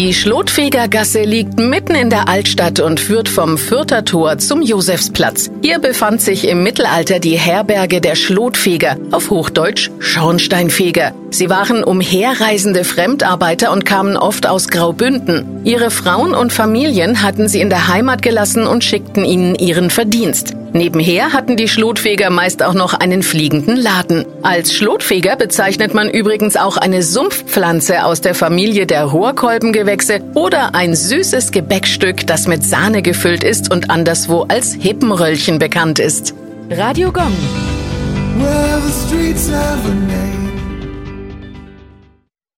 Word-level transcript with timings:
Die 0.00 0.14
Schlotfegergasse 0.14 1.24
liegt 1.24 1.58
mitten 1.58 1.94
in 1.94 2.08
der 2.08 2.26
Altstadt 2.26 2.80
und 2.80 3.00
führt 3.00 3.28
vom 3.28 3.58
Fürther 3.58 4.02
Tor 4.02 4.38
zum 4.38 4.62
Josefsplatz. 4.62 5.50
Hier 5.60 5.78
befand 5.78 6.22
sich 6.22 6.48
im 6.48 6.62
Mittelalter 6.62 7.18
die 7.18 7.36
Herberge 7.36 8.00
der 8.00 8.14
Schlotfeger, 8.14 8.96
auf 9.10 9.28
Hochdeutsch 9.28 9.90
Schornsteinfeger. 9.98 11.12
Sie 11.28 11.50
waren 11.50 11.84
umherreisende 11.84 12.84
Fremdarbeiter 12.84 13.72
und 13.72 13.84
kamen 13.84 14.16
oft 14.16 14.46
aus 14.46 14.68
Graubünden. 14.68 15.60
Ihre 15.64 15.90
Frauen 15.90 16.32
und 16.32 16.50
Familien 16.50 17.22
hatten 17.22 17.46
sie 17.46 17.60
in 17.60 17.68
der 17.68 17.88
Heimat 17.88 18.22
gelassen 18.22 18.66
und 18.66 18.82
schickten 18.82 19.26
ihnen 19.26 19.54
ihren 19.54 19.90
Verdienst. 19.90 20.54
Nebenher 20.72 21.32
hatten 21.32 21.56
die 21.56 21.68
Schlotfeger 21.68 22.30
meist 22.30 22.62
auch 22.62 22.74
noch 22.74 22.94
einen 22.94 23.22
fliegenden 23.22 23.76
Laden. 23.76 24.24
Als 24.42 24.72
Schlotfeger 24.74 25.36
bezeichnet 25.36 25.94
man 25.94 26.08
übrigens 26.08 26.56
auch 26.56 26.76
eine 26.76 27.02
Sumpfpflanze 27.02 28.04
aus 28.04 28.20
der 28.20 28.34
Familie 28.34 28.86
der 28.86 29.04
Rohrkolbengewächse 29.04 30.20
oder 30.34 30.74
ein 30.74 30.94
süßes 30.94 31.50
Gebäckstück, 31.50 32.26
das 32.26 32.46
mit 32.46 32.64
Sahne 32.64 33.02
gefüllt 33.02 33.44
ist 33.44 33.72
und 33.72 33.90
anderswo 33.90 34.46
als 34.48 34.74
Hippenröllchen 34.74 35.58
bekannt 35.58 35.98
ist. 35.98 36.34
Radio 36.70 37.10
Gong. 37.10 37.36
Well, 38.38 38.80